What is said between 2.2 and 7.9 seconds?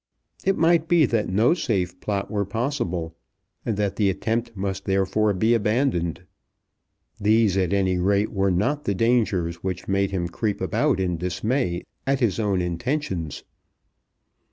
were possible, and that the attempt must therefore be abandoned. These, at